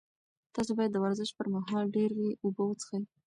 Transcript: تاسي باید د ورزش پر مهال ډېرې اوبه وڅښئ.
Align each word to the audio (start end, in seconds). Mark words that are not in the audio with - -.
تاسي 0.53 0.71
باید 0.77 0.91
د 0.93 0.97
ورزش 1.05 1.29
پر 1.37 1.45
مهال 1.55 1.85
ډېرې 1.95 2.27
اوبه 2.43 2.63
وڅښئ. 2.65 2.99